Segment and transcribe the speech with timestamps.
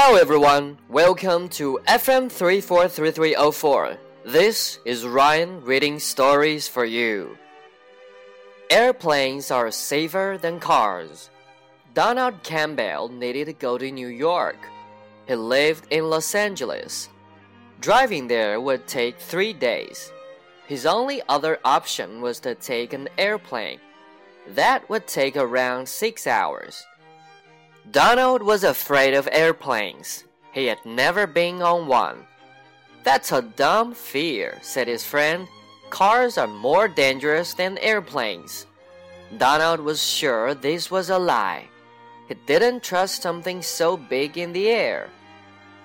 [0.00, 3.98] Hello everyone, welcome to FM 343304.
[4.24, 7.36] This is Ryan reading stories for you.
[8.70, 11.30] Airplanes are safer than cars.
[11.94, 14.68] Donald Campbell needed to go to New York.
[15.26, 17.08] He lived in Los Angeles.
[17.80, 20.12] Driving there would take three days.
[20.68, 23.80] His only other option was to take an airplane.
[24.46, 26.86] That would take around six hours.
[27.90, 30.24] Donald was afraid of airplanes.
[30.52, 32.26] He had never been on one.
[33.02, 35.48] That's a dumb fear, said his friend.
[35.88, 38.66] Cars are more dangerous than airplanes.
[39.38, 41.68] Donald was sure this was a lie.
[42.28, 45.08] He didn't trust something so big in the air.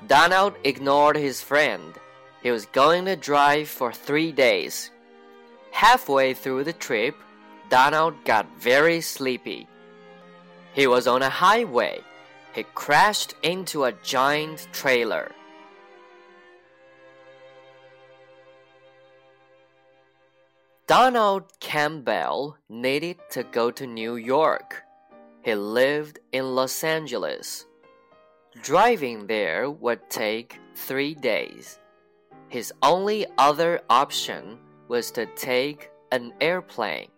[0.06, 1.94] Donald ignored his friend.
[2.42, 4.92] He was going to drive for three days.
[5.72, 7.16] Halfway through the trip,
[7.70, 9.68] Donald got very sleepy.
[10.74, 12.02] He was on a highway.
[12.54, 15.32] He crashed into a giant trailer.
[20.88, 24.84] Donald Campbell needed to go to New York.
[25.44, 27.66] He lived in Los Angeles.
[28.62, 31.80] Driving there would take three days.
[32.50, 37.10] His only other option was to take an airplane.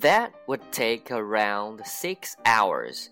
[0.00, 3.10] That would take around six hours.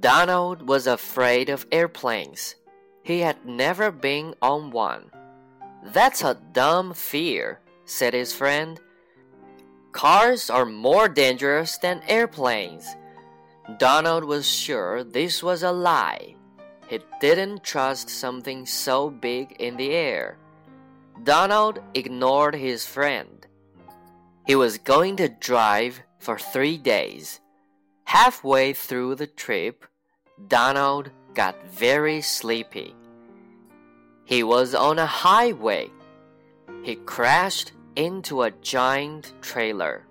[0.00, 2.56] Donald was afraid of airplanes.
[3.04, 5.12] He had never been on one.
[5.84, 8.80] That's a dumb fear, said his friend.
[9.92, 12.96] Cars are more dangerous than airplanes.
[13.78, 16.34] Donald was sure this was a lie.
[16.88, 20.36] He didn't trust something so big in the air.
[21.22, 23.46] Donald ignored his friend.
[24.46, 27.40] He was going to drive for three days.
[28.04, 29.84] Halfway through the trip,
[30.46, 32.94] Donald got very sleepy.
[34.24, 35.90] He was on a highway.
[36.84, 40.05] He crashed into a giant trailer.